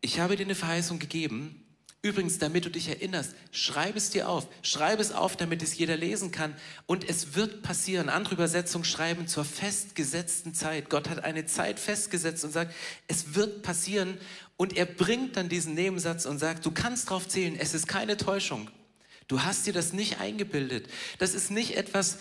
[0.00, 1.60] ich habe dir eine Verheißung gegeben
[2.02, 4.48] Übrigens, damit du dich erinnerst, schreib es dir auf.
[4.62, 6.56] Schreib es auf, damit es jeder lesen kann.
[6.86, 8.08] Und es wird passieren.
[8.08, 10.88] Andere Übersetzungen schreiben zur festgesetzten Zeit.
[10.88, 12.74] Gott hat eine Zeit festgesetzt und sagt,
[13.06, 14.16] es wird passieren.
[14.60, 18.18] Und er bringt dann diesen Nebensatz und sagt, du kannst drauf zählen, es ist keine
[18.18, 18.70] Täuschung.
[19.26, 20.86] Du hast dir das nicht eingebildet.
[21.16, 22.18] Das ist nicht etwas,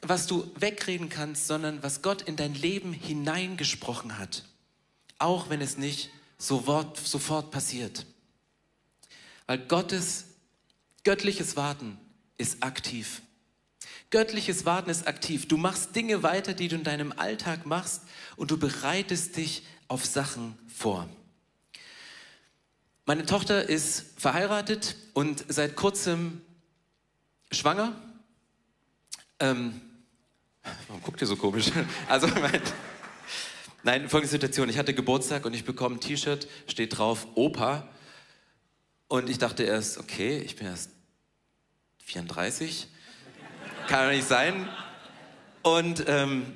[0.00, 4.44] was du wegreden kannst, sondern was Gott in dein Leben hineingesprochen hat.
[5.18, 8.06] Auch wenn es nicht sofort passiert.
[9.46, 10.24] Weil Gottes
[11.04, 11.98] göttliches Warten
[12.38, 13.20] ist aktiv.
[14.08, 15.46] Göttliches Warten ist aktiv.
[15.46, 18.00] Du machst Dinge weiter, die du in deinem Alltag machst
[18.36, 21.06] und du bereitest dich auf Sachen vor.
[23.04, 26.40] Meine Tochter ist verheiratet und seit kurzem
[27.50, 28.00] schwanger.
[29.40, 29.80] Ähm,
[30.86, 31.72] warum guckt ihr so komisch?
[32.08, 32.62] Also, mein,
[33.82, 34.68] nein, folgende Situation.
[34.68, 37.88] Ich hatte Geburtstag und ich bekomme ein T-Shirt, steht drauf Opa.
[39.08, 40.90] Und ich dachte erst, okay, ich bin erst
[42.04, 42.86] 34,
[43.88, 44.68] kann doch nicht sein.
[45.62, 46.46] Und ähm,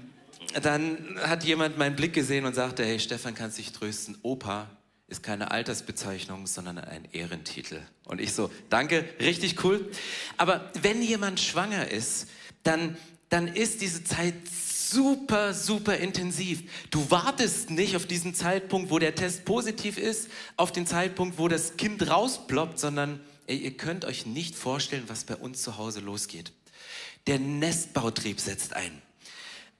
[0.62, 4.70] dann hat jemand meinen Blick gesehen und sagte, hey Stefan, kannst dich trösten, Opa
[5.08, 7.80] ist keine Altersbezeichnung, sondern ein Ehrentitel.
[8.04, 9.90] Und ich so, danke, richtig cool.
[10.36, 12.28] Aber wenn jemand schwanger ist,
[12.64, 12.96] dann,
[13.28, 14.34] dann ist diese Zeit
[14.90, 16.62] super, super intensiv.
[16.90, 21.48] Du wartest nicht auf diesen Zeitpunkt, wo der Test positiv ist, auf den Zeitpunkt, wo
[21.48, 26.00] das Kind rausploppt, sondern ey, ihr könnt euch nicht vorstellen, was bei uns zu Hause
[26.00, 26.52] losgeht.
[27.26, 29.02] Der Nestbautrieb setzt ein.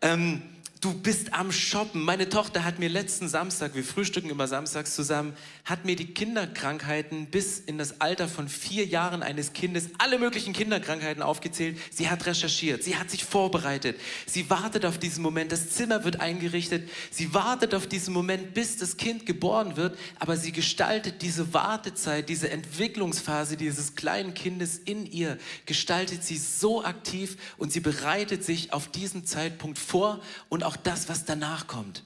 [0.02, 0.42] Ähm,
[0.86, 2.00] Du bist am Shoppen.
[2.00, 5.32] Meine Tochter hat mir letzten Samstag, wir frühstücken immer samstags zusammen,
[5.64, 10.52] hat mir die Kinderkrankheiten bis in das Alter von vier Jahren eines Kindes, alle möglichen
[10.52, 11.76] Kinderkrankheiten aufgezählt.
[11.90, 13.98] Sie hat recherchiert, sie hat sich vorbereitet.
[14.26, 16.88] Sie wartet auf diesen Moment, das Zimmer wird eingerichtet.
[17.10, 19.98] Sie wartet auf diesen Moment, bis das Kind geboren wird.
[20.20, 26.84] Aber sie gestaltet diese Wartezeit, diese Entwicklungsphase dieses kleinen Kindes in ihr, gestaltet sie so
[26.84, 32.04] aktiv und sie bereitet sich auf diesen Zeitpunkt vor und auch das, was danach kommt.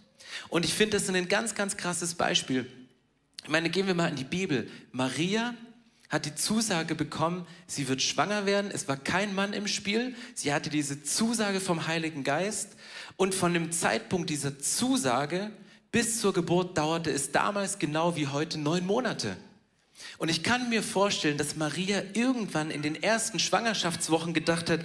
[0.48, 2.70] Und ich finde das ein ganz, ganz krasses Beispiel.
[3.42, 4.70] Ich meine, gehen wir mal in die Bibel.
[4.92, 5.54] Maria
[6.08, 8.70] hat die Zusage bekommen, sie wird schwanger werden.
[8.72, 10.14] Es war kein Mann im Spiel.
[10.34, 12.70] Sie hatte diese Zusage vom Heiligen Geist.
[13.16, 15.50] Und von dem Zeitpunkt dieser Zusage
[15.92, 19.36] bis zur Geburt dauerte es damals genau wie heute neun Monate.
[20.18, 24.80] Und ich kann mir vorstellen, dass Maria irgendwann in den ersten Schwangerschaftswochen gedacht hat,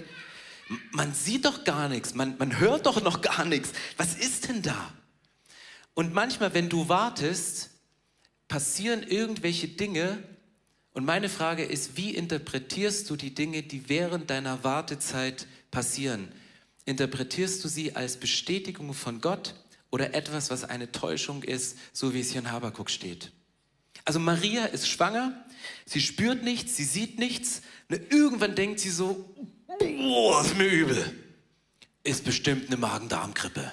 [0.92, 3.72] man sieht doch gar nichts, man, man hört doch noch gar nichts.
[3.96, 4.92] Was ist denn da?
[5.94, 7.70] Und manchmal, wenn du wartest,
[8.48, 10.22] passieren irgendwelche Dinge.
[10.92, 16.28] Und meine Frage ist, wie interpretierst du die Dinge, die während deiner Wartezeit passieren?
[16.84, 19.54] Interpretierst du sie als Bestätigung von Gott
[19.90, 23.32] oder etwas, was eine Täuschung ist, so wie es hier in Habakuk steht?
[24.04, 25.44] Also Maria ist schwanger,
[25.84, 27.62] sie spürt nichts, sie sieht nichts.
[27.88, 29.34] Und irgendwann denkt sie so,
[29.78, 31.14] boah, ist mir übel.
[32.04, 33.72] Ist bestimmt eine Magen-Darm-Grippe.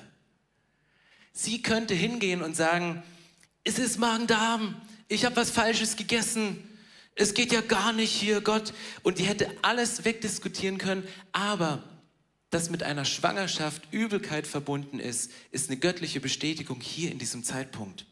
[1.31, 3.03] Sie könnte hingehen und sagen,
[3.63, 4.75] es ist Magen-Darm,
[5.07, 6.57] ich habe was Falsches gegessen,
[7.15, 8.73] es geht ja gar nicht hier, Gott.
[9.03, 11.83] Und die hätte alles wegdiskutieren können, aber
[12.49, 18.05] dass mit einer Schwangerschaft Übelkeit verbunden ist, ist eine göttliche Bestätigung hier in diesem Zeitpunkt.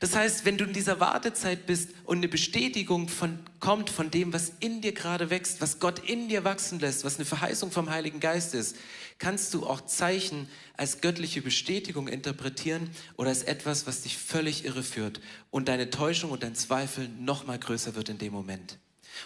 [0.00, 4.32] Das heißt, wenn du in dieser Wartezeit bist und eine Bestätigung von, kommt von dem,
[4.32, 7.90] was in dir gerade wächst, was Gott in dir wachsen lässt, was eine Verheißung vom
[7.90, 8.76] Heiligen Geist ist,
[9.18, 15.20] kannst du auch Zeichen als göttliche Bestätigung interpretieren oder als etwas, was dich völlig irreführt
[15.50, 18.78] und deine Täuschung und dein Zweifel noch mal größer wird in dem Moment.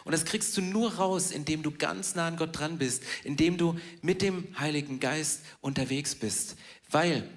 [0.05, 3.59] Und das kriegst du nur raus, indem du ganz nah an Gott dran bist, indem
[3.59, 6.57] du mit dem Heiligen Geist unterwegs bist.
[6.90, 7.29] Weil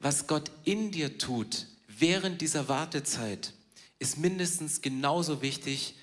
[0.00, 1.66] was Gott in dir tut,
[1.98, 3.52] während dieser Wartezeit
[3.98, 5.94] ist mindestens genauso wichtig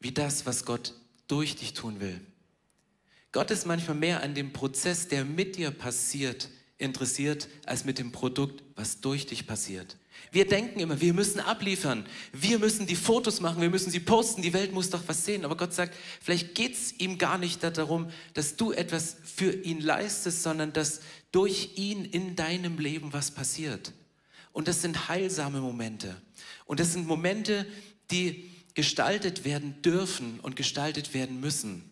[0.00, 0.94] wie das, was Gott
[1.28, 2.20] durch dich tun will.
[3.32, 8.12] Gott ist manchmal mehr an dem Prozess, der mit dir passiert, interessiert, als mit dem
[8.12, 9.96] Produkt, was durch dich passiert.
[10.30, 14.42] Wir denken immer, wir müssen abliefern, wir müssen die Fotos machen, wir müssen sie posten,
[14.42, 15.44] die Welt muss doch was sehen.
[15.44, 19.80] Aber Gott sagt, vielleicht geht es ihm gar nicht darum, dass du etwas für ihn
[19.80, 21.00] leistest, sondern dass
[21.32, 23.92] durch ihn in deinem Leben was passiert.
[24.54, 26.16] Und das sind heilsame Momente.
[26.64, 27.66] Und das sind Momente,
[28.10, 31.90] die gestaltet werden dürfen und gestaltet werden müssen.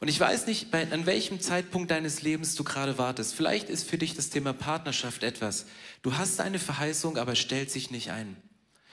[0.00, 3.32] Und ich weiß nicht, an welchem Zeitpunkt deines Lebens du gerade wartest.
[3.32, 5.66] Vielleicht ist für dich das Thema Partnerschaft etwas.
[6.02, 8.36] Du hast eine Verheißung, aber stellt sich nicht ein.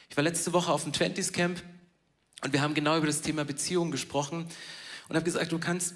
[0.09, 1.63] Ich war letzte Woche auf dem Twenties Camp
[2.43, 4.47] und wir haben genau über das Thema Beziehung gesprochen
[5.09, 5.95] und habe gesagt, du kannst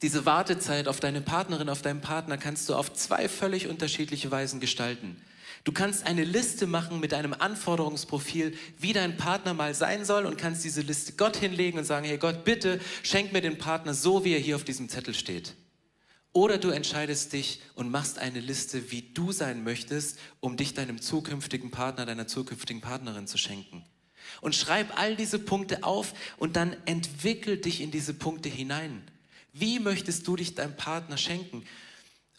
[0.00, 4.58] diese Wartezeit auf deine Partnerin, auf deinen Partner, kannst du auf zwei völlig unterschiedliche Weisen
[4.58, 5.20] gestalten.
[5.64, 10.36] Du kannst eine Liste machen mit einem Anforderungsprofil, wie dein Partner mal sein soll und
[10.36, 14.24] kannst diese Liste Gott hinlegen und sagen, hey Gott, bitte schenk mir den Partner so,
[14.24, 15.54] wie er hier auf diesem Zettel steht.
[16.34, 21.00] Oder du entscheidest dich und machst eine Liste, wie du sein möchtest, um dich deinem
[21.00, 23.84] zukünftigen Partner, deiner zukünftigen Partnerin zu schenken.
[24.42, 29.02] Und schreib all diese Punkte auf und dann entwickel dich in diese Punkte hinein.
[29.52, 31.64] Wie möchtest du dich deinem Partner schenken?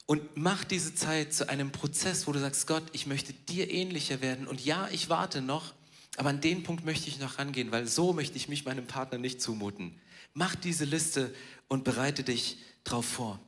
[0.05, 4.21] Und mach diese Zeit zu einem Prozess, wo du sagst, Gott, ich möchte dir ähnlicher
[4.21, 4.47] werden.
[4.47, 5.73] Und ja, ich warte noch,
[6.17, 9.17] aber an den Punkt möchte ich noch rangehen, weil so möchte ich mich meinem Partner
[9.17, 9.99] nicht zumuten.
[10.33, 11.33] Mach diese Liste
[11.67, 13.39] und bereite dich drauf vor.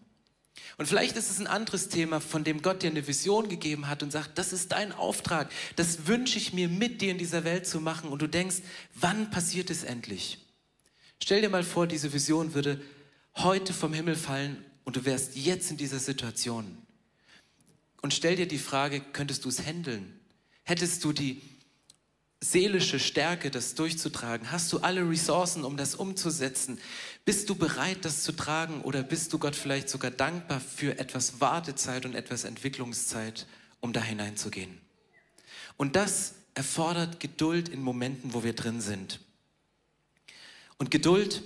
[0.78, 4.02] Und vielleicht ist es ein anderes Thema, von dem Gott dir eine Vision gegeben hat
[4.02, 7.68] und sagt, das ist dein Auftrag, das wünsche ich mir mit dir in dieser Welt
[7.68, 8.10] zu machen.
[8.10, 8.58] Und du denkst,
[8.96, 10.40] wann passiert es endlich?
[11.22, 12.82] Stell dir mal vor, diese Vision würde
[13.36, 16.78] heute vom Himmel fallen und du wärst jetzt in dieser Situation.
[18.02, 20.18] Und stell dir die Frage, könntest du es handeln?
[20.64, 21.42] Hättest du die
[22.40, 24.50] seelische Stärke, das durchzutragen?
[24.50, 26.80] Hast du alle Ressourcen, um das umzusetzen?
[27.26, 31.42] Bist du bereit, das zu tragen oder bist du Gott vielleicht sogar dankbar für etwas
[31.42, 33.46] Wartezeit und etwas Entwicklungszeit,
[33.82, 34.78] um da hineinzugehen?
[35.76, 39.20] Und das erfordert Geduld in Momenten, wo wir drin sind.
[40.78, 41.44] Und Geduld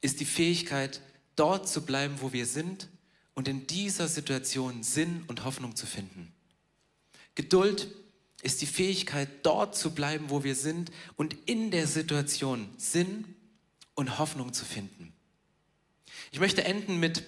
[0.00, 1.00] ist die Fähigkeit,
[1.36, 2.88] dort zu bleiben, wo wir sind
[3.34, 6.32] und in dieser Situation Sinn und Hoffnung zu finden.
[7.34, 7.88] Geduld
[8.42, 13.24] ist die Fähigkeit, dort zu bleiben, wo wir sind und in der Situation Sinn
[13.94, 15.12] und Hoffnung zu finden.
[16.30, 17.22] Ich möchte enden mit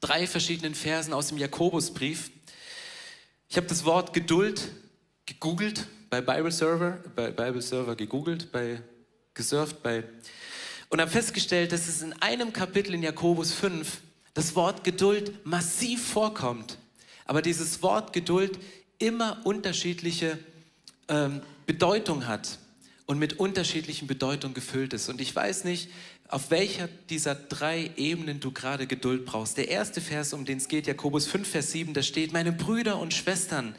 [0.00, 2.30] drei verschiedenen Versen aus dem Jakobusbrief.
[3.48, 4.70] Ich habe das Wort Geduld
[5.26, 8.82] gegoogelt bei Bible Server, bei Bible Server gegoogelt, bei
[9.32, 10.04] gesurft, bei
[10.94, 14.00] und habe festgestellt, dass es in einem Kapitel in Jakobus 5
[14.32, 16.78] das Wort Geduld massiv vorkommt.
[17.24, 18.60] Aber dieses Wort Geduld
[19.00, 20.38] immer unterschiedliche
[21.08, 22.60] ähm, Bedeutung hat
[23.06, 25.08] und mit unterschiedlichen Bedeutungen gefüllt ist.
[25.08, 25.90] Und ich weiß nicht,
[26.28, 29.56] auf welcher dieser drei Ebenen du gerade Geduld brauchst.
[29.56, 33.00] Der erste Vers, um den es geht, Jakobus 5, Vers 7, da steht, meine Brüder
[33.00, 33.74] und Schwestern,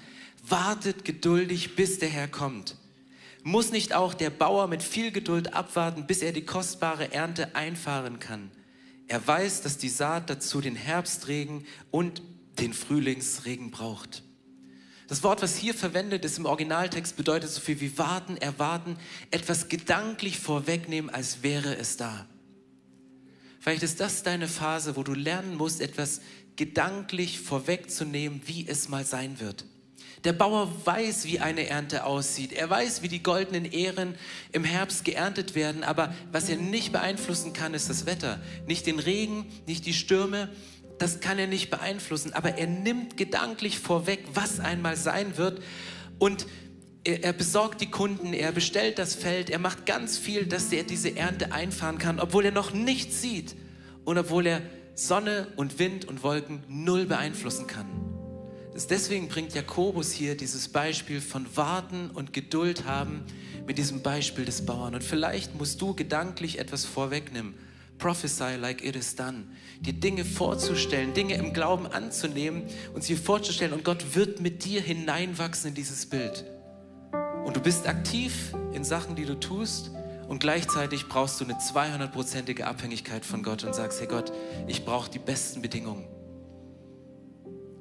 [0.45, 2.75] wartet geduldig, bis der Herr kommt.
[3.47, 8.17] Muss nicht auch der Bauer mit viel Geduld abwarten, bis er die kostbare Ernte einfahren
[8.17, 8.49] kann?
[9.07, 12.23] Er weiß, dass die Saat dazu den Herbstregen und
[12.57, 14.23] den Frühlingsregen braucht.
[15.07, 18.97] Das Wort, was hier verwendet ist im Originaltext, bedeutet so viel wie warten, erwarten,
[19.29, 22.25] etwas gedanklich vorwegnehmen, als wäre es da.
[23.59, 26.21] Vielleicht ist das deine Phase, wo du lernen musst, etwas
[26.55, 29.65] gedanklich vorwegzunehmen, wie es mal sein wird.
[30.25, 32.51] Der Bauer weiß, wie eine Ernte aussieht.
[32.51, 34.15] Er weiß, wie die goldenen Ähren
[34.51, 35.83] im Herbst geerntet werden.
[35.83, 38.41] Aber was er nicht beeinflussen kann, ist das Wetter.
[38.65, 40.49] Nicht den Regen, nicht die Stürme,
[40.97, 45.61] das kann er nicht beeinflussen, aber er nimmt gedanklich vorweg, was einmal sein wird
[46.19, 46.47] und
[47.03, 50.83] er, er, besorgt die Kunden, er bestellt das Feld, er macht ganz viel, dass er
[50.83, 53.55] diese Ernte einfahren kann, obwohl er noch nichts sieht
[54.05, 54.61] und obwohl er
[54.95, 58.14] Sonne und Wind und Wolken null beeinflussen kann.
[58.75, 63.23] Deswegen bringt Jakobus hier dieses Beispiel von Warten und Geduld haben
[63.65, 64.93] mit diesem Beispiel des Bauern.
[64.93, 67.55] Und vielleicht musst du gedanklich etwas vorwegnehmen
[67.97, 69.45] Prophesy like it is done.
[69.79, 74.81] Dir Dinge vorzustellen, Dinge im Glauben anzunehmen und sie vorzustellen und Gott wird mit dir
[74.81, 76.45] hineinwachsen in dieses Bild.
[77.45, 79.91] Und du bist aktiv in Sachen, die du tust
[80.27, 84.31] und gleichzeitig brauchst du eine 200-prozentige Abhängigkeit von Gott und sagst, hey Gott,
[84.67, 86.07] ich brauche die besten Bedingungen.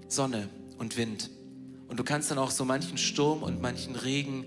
[0.06, 1.30] Sonne und Wind.
[1.88, 4.46] Und du kannst dann auch so manchen Sturm und manchen Regen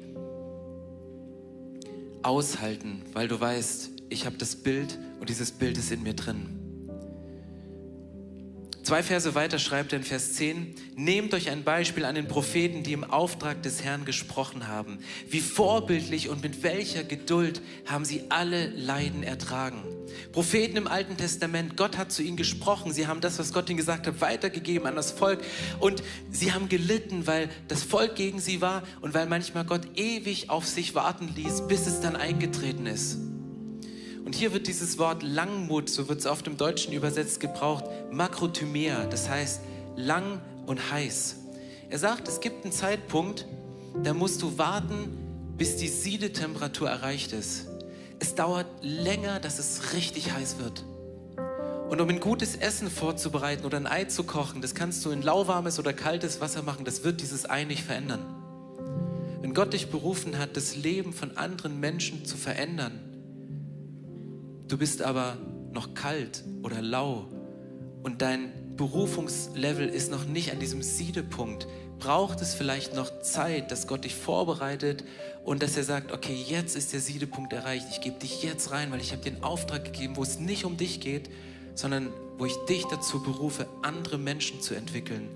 [2.24, 6.57] aushalten, weil du weißt, ich habe das Bild und dieses Bild ist in mir drin.
[8.88, 12.84] Zwei Verse weiter schreibt er in Vers 10, nehmt euch ein Beispiel an den Propheten,
[12.84, 15.00] die im Auftrag des Herrn gesprochen haben.
[15.30, 19.84] Wie vorbildlich und mit welcher Geduld haben sie alle Leiden ertragen.
[20.32, 23.76] Propheten im Alten Testament, Gott hat zu ihnen gesprochen, sie haben das, was Gott ihnen
[23.76, 25.42] gesagt hat, weitergegeben an das Volk
[25.82, 30.50] und sie haben gelitten, weil das Volk gegen sie war und weil manchmal Gott ewig
[30.50, 33.18] auf sich warten ließ, bis es dann eingetreten ist.
[34.28, 39.06] Und hier wird dieses Wort Langmut, so wird es auf dem Deutschen übersetzt, gebraucht, Makrotymia,
[39.06, 39.62] das heißt
[39.96, 41.38] lang und heiß.
[41.90, 43.46] Er sagt, es gibt einen Zeitpunkt,
[44.04, 47.68] da musst du warten, bis die Siedetemperatur erreicht ist.
[48.20, 50.84] Es dauert länger, dass es richtig heiß wird.
[51.90, 55.22] Und um ein gutes Essen vorzubereiten oder ein Ei zu kochen, das kannst du in
[55.22, 58.26] lauwarmes oder kaltes Wasser machen, das wird dieses Ei nicht verändern.
[59.40, 63.07] Wenn Gott dich berufen hat, das Leben von anderen Menschen zu verändern,
[64.68, 65.38] Du bist aber
[65.72, 67.28] noch kalt oder lau
[68.04, 71.68] und dein Berufungslevel ist noch nicht an diesem Siedepunkt.
[72.00, 75.04] Braucht es vielleicht noch Zeit, dass Gott dich vorbereitet
[75.44, 77.88] und dass er sagt, okay, jetzt ist der Siedepunkt erreicht.
[77.92, 80.78] Ich gebe dich jetzt rein, weil ich habe den Auftrag gegeben, wo es nicht um
[80.78, 81.30] dich geht,
[81.74, 85.28] sondern wo ich dich dazu berufe, andere Menschen zu entwickeln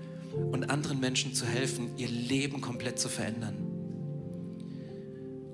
[0.52, 3.56] und anderen Menschen zu helfen, ihr Leben komplett zu verändern.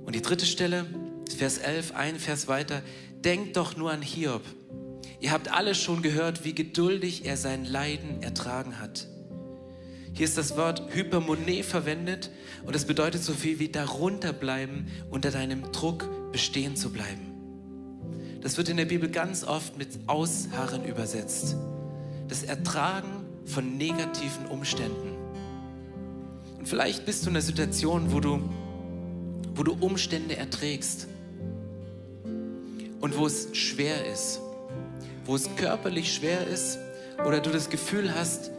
[0.04, 0.86] Und die dritte Stelle,
[1.36, 2.82] Vers 11, ein Vers weiter,
[3.24, 4.42] denkt doch nur an Hiob.
[5.20, 9.08] Ihr habt alle schon gehört, wie geduldig er sein Leiden ertragen hat.
[10.12, 12.30] Hier ist das Wort Hypermone verwendet
[12.64, 17.34] und es bedeutet so viel wie darunter bleiben, unter deinem Druck bestehen zu bleiben.
[18.40, 21.56] Das wird in der Bibel ganz oft mit Ausharren übersetzt.
[22.28, 25.16] Das Ertragen von negativen Umständen.
[26.58, 28.48] Und vielleicht bist du in einer Situation, wo du,
[29.54, 31.08] wo du Umstände erträgst
[33.08, 34.38] und wo es schwer ist,
[35.24, 36.78] wo es körperlich schwer ist
[37.24, 38.50] oder du das Gefühl hast,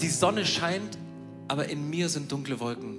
[0.00, 0.98] die Sonne scheint,
[1.48, 2.98] aber in mir sind dunkle Wolken.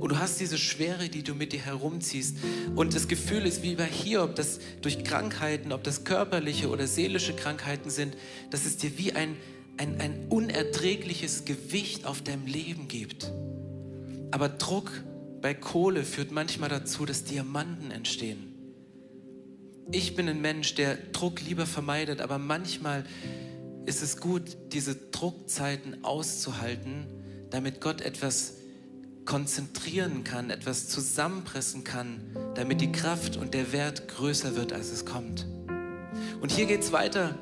[0.00, 2.38] Und du hast diese Schwere, die du mit dir herumziehst.
[2.74, 6.86] Und das Gefühl ist wie bei hier, ob das durch Krankheiten, ob das körperliche oder
[6.86, 8.16] seelische Krankheiten sind,
[8.48, 9.36] dass es dir wie ein,
[9.76, 13.30] ein, ein unerträgliches Gewicht auf deinem Leben gibt.
[14.30, 14.90] Aber Druck
[15.44, 18.54] bei Kohle führt manchmal dazu, dass Diamanten entstehen.
[19.92, 23.04] Ich bin ein Mensch, der Druck lieber vermeidet, aber manchmal
[23.84, 27.04] ist es gut, diese Druckzeiten auszuhalten,
[27.50, 28.54] damit Gott etwas
[29.26, 32.22] konzentrieren kann, etwas zusammenpressen kann,
[32.54, 35.46] damit die Kraft und der Wert größer wird, als es kommt.
[36.40, 37.36] Und hier geht es weiter.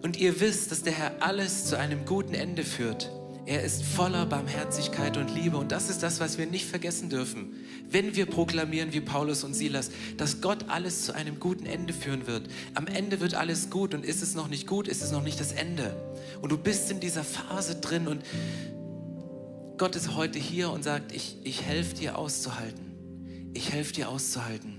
[0.00, 3.10] Und ihr wisst, dass der Herr alles zu einem guten Ende führt.
[3.50, 5.56] Er ist voller Barmherzigkeit und Liebe.
[5.56, 7.56] Und das ist das, was wir nicht vergessen dürfen.
[7.90, 12.28] Wenn wir proklamieren wie Paulus und Silas, dass Gott alles zu einem guten Ende führen
[12.28, 12.48] wird.
[12.74, 15.40] Am Ende wird alles gut und ist es noch nicht gut, ist es noch nicht
[15.40, 15.96] das Ende.
[16.40, 18.22] Und du bist in dieser Phase drin und
[19.78, 23.50] Gott ist heute hier und sagt, ich, ich helfe dir auszuhalten.
[23.52, 24.78] Ich helfe dir auszuhalten.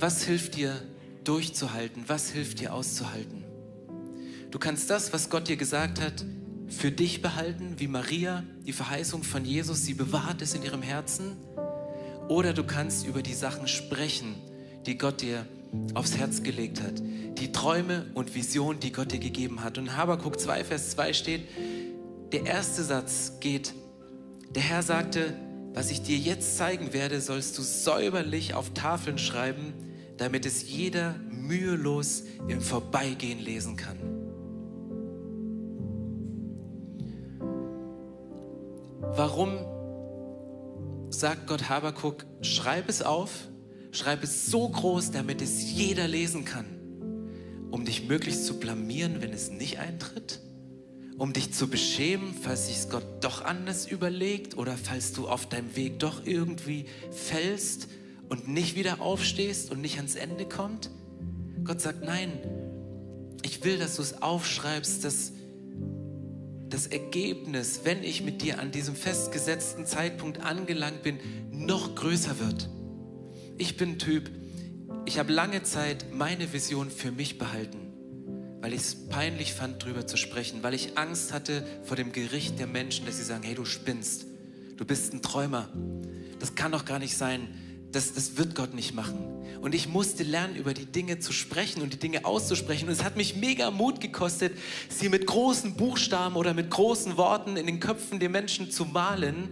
[0.00, 0.74] Was hilft dir
[1.22, 2.02] durchzuhalten?
[2.08, 3.45] Was hilft dir auszuhalten?
[4.56, 6.24] Du kannst das, was Gott dir gesagt hat,
[6.68, 11.36] für dich behalten, wie Maria die Verheißung von Jesus, sie bewahrt es in ihrem Herzen.
[12.28, 14.34] Oder du kannst über die Sachen sprechen,
[14.86, 15.44] die Gott dir
[15.92, 17.02] aufs Herz gelegt hat.
[17.36, 19.76] Die Träume und Visionen, die Gott dir gegeben hat.
[19.76, 21.42] Und in Habakkuk 2, Vers 2 steht,
[22.32, 23.74] der erste Satz geht,
[24.54, 25.34] der Herr sagte,
[25.74, 29.74] was ich dir jetzt zeigen werde, sollst du säuberlich auf Tafeln schreiben,
[30.16, 34.15] damit es jeder mühelos im Vorbeigehen lesen kann.
[39.16, 39.56] Warum
[41.08, 43.48] sagt Gott Habakuk, schreib es auf,
[43.90, 46.66] schreib es so groß, damit es jeder lesen kann,
[47.70, 50.42] um dich möglichst zu blamieren, wenn es nicht eintritt?
[51.16, 55.74] Um dich zu beschämen, falls sich Gott doch anders überlegt oder falls du auf deinem
[55.76, 57.88] Weg doch irgendwie fällst
[58.28, 60.90] und nicht wieder aufstehst und nicht ans Ende kommt?
[61.64, 62.32] Gott sagt, nein,
[63.42, 65.32] ich will, dass du es aufschreibst, dass
[66.68, 71.18] das Ergebnis, wenn ich mit dir an diesem festgesetzten Zeitpunkt angelangt bin,
[71.50, 72.68] noch größer wird.
[73.58, 74.30] Ich bin Typ,
[75.04, 77.78] ich habe lange Zeit meine Vision für mich behalten,
[78.60, 82.58] weil ich es peinlich fand, darüber zu sprechen, weil ich Angst hatte vor dem Gericht
[82.58, 84.26] der Menschen, dass sie sagen, hey, du spinnst,
[84.76, 85.68] du bist ein Träumer,
[86.40, 87.48] das kann doch gar nicht sein,
[87.96, 89.16] das, das wird Gott nicht machen.
[89.62, 92.88] Und ich musste lernen, über die Dinge zu sprechen und die Dinge auszusprechen.
[92.88, 94.52] Und es hat mich mega Mut gekostet,
[94.90, 99.48] sie mit großen Buchstaben oder mit großen Worten in den Köpfen der Menschen zu malen.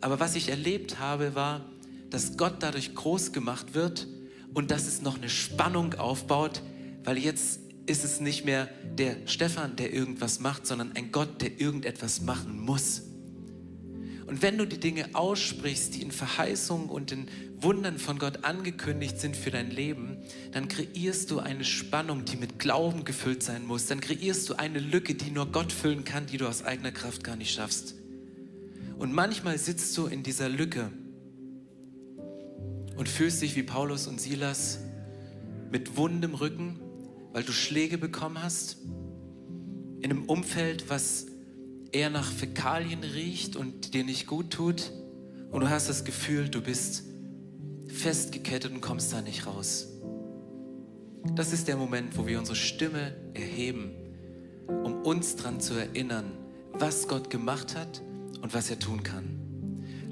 [0.00, 1.64] Aber was ich erlebt habe, war,
[2.10, 4.08] dass Gott dadurch groß gemacht wird
[4.52, 6.62] und dass es noch eine Spannung aufbaut,
[7.04, 8.68] weil jetzt ist es nicht mehr
[8.98, 13.02] der Stefan, der irgendwas macht, sondern ein Gott, der irgendetwas machen muss.
[14.26, 17.26] Und wenn du die Dinge aussprichst, die in Verheißungen und in
[17.62, 20.18] Wundern von Gott angekündigt sind für dein Leben,
[20.52, 23.86] dann kreierst du eine Spannung, die mit Glauben gefüllt sein muss.
[23.86, 27.24] Dann kreierst du eine Lücke, die nur Gott füllen kann, die du aus eigener Kraft
[27.24, 27.94] gar nicht schaffst.
[28.98, 30.90] Und manchmal sitzt du in dieser Lücke
[32.96, 34.80] und fühlst dich wie Paulus und Silas
[35.70, 36.78] mit wundem Rücken,
[37.32, 38.78] weil du Schläge bekommen hast,
[40.00, 41.26] in einem Umfeld, was
[41.92, 44.92] eher nach Fäkalien riecht und dir nicht gut tut
[45.50, 47.04] und du hast das Gefühl, du bist
[47.90, 49.88] festgekettet und kommst da nicht raus.
[51.34, 53.92] Das ist der Moment, wo wir unsere Stimme erheben,
[54.66, 56.32] um uns daran zu erinnern,
[56.72, 58.00] was Gott gemacht hat
[58.40, 59.40] und was er tun kann.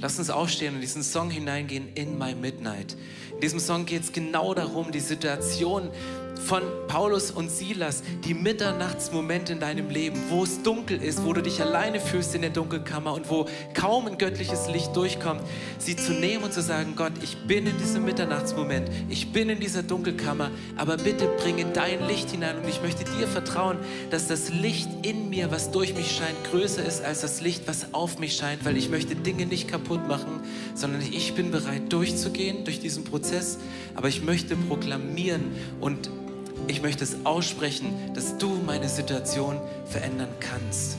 [0.01, 2.97] Lass uns aufstehen und in diesen Song hineingehen, In My Midnight.
[3.33, 5.91] In diesem Song geht es genau darum, die Situation
[6.45, 11.43] von Paulus und Silas, die Mitternachtsmomente in deinem Leben, wo es dunkel ist, wo du
[11.43, 15.43] dich alleine fühlst in der Dunkelkammer und wo kaum ein göttliches Licht durchkommt,
[15.79, 19.61] sie zu nehmen und zu sagen, Gott, ich bin in diesem Mitternachtsmoment, ich bin in
[19.61, 23.79] dieser Dunkelkammer, aber bitte bringe dein Licht hinein und ich möchte dir vertrauen,
[24.11, 27.93] dass das Licht in mir, was durch mich scheint, größer ist als das Licht, was
[27.93, 30.41] auf mich scheint, weil ich möchte Dinge nicht kaputt machen,
[30.75, 33.59] sondern ich bin bereit durchzugehen durch diesen Prozess,
[33.95, 35.43] aber ich möchte proklamieren
[35.81, 36.09] und
[36.67, 40.97] ich möchte es aussprechen, dass du meine Situation verändern kannst.